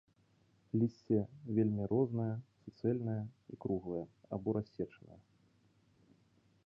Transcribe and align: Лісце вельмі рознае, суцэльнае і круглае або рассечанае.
Лісце 0.83 1.19
вельмі 1.57 1.83
рознае, 1.91 2.33
суцэльнае 2.63 3.21
і 3.55 3.61
круглае 3.67 4.03
або 4.39 4.49
рассечанае. 4.59 5.21